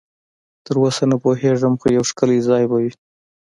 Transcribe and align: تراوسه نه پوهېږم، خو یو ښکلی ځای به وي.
تراوسه 0.65 1.03
نه 1.11 1.17
پوهېږم، 1.23 1.73
خو 1.81 1.87
یو 1.95 2.03
ښکلی 2.09 2.39
ځای 2.49 2.63
به 2.69 2.77
وي. 2.81 2.91